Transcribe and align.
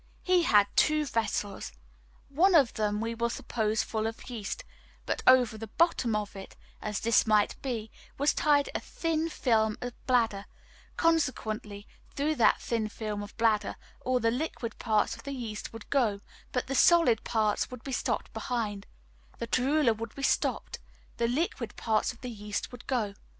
He 0.23 0.41
had 0.41 0.65
two 0.75 1.05
vessels 1.05 1.71
one 2.29 2.55
of 2.55 2.73
them 2.73 3.01
we 3.01 3.13
will 3.13 3.29
suppose 3.29 3.83
full 3.83 4.07
of 4.07 4.31
yeast, 4.31 4.63
but 5.05 5.21
over 5.27 5.59
the 5.59 5.67
bottom 5.67 6.15
of 6.15 6.35
it, 6.35 6.55
as 6.81 7.01
this 7.01 7.27
might 7.27 7.55
be, 7.61 7.91
was 8.17 8.33
tied 8.33 8.67
a 8.73 8.79
thin 8.79 9.29
film 9.29 9.77
of 9.79 9.93
bladder; 10.07 10.47
consequently, 10.97 11.87
through 12.15 12.33
that 12.37 12.59
thin 12.63 12.89
film 12.89 13.21
of 13.21 13.37
bladder 13.37 13.75
all 14.03 14.19
the 14.19 14.31
liquid 14.31 14.79
parts 14.79 15.15
of 15.15 15.21
the 15.21 15.33
yeast 15.33 15.71
would 15.71 15.87
go, 15.91 16.19
but 16.51 16.65
the 16.65 16.73
solid 16.73 17.23
parts 17.23 17.69
would 17.69 17.83
be 17.83 17.91
stopped 17.91 18.33
behind; 18.33 18.87
the 19.37 19.45
torula 19.45 19.93
would 19.95 20.15
be 20.15 20.23
stopped, 20.23 20.79
the 21.17 21.27
liquid 21.27 21.75
parts 21.75 22.11
of 22.11 22.21
the 22.21 22.31
yeast 22.31 22.71
would 22.71 22.87
go. 22.87 23.13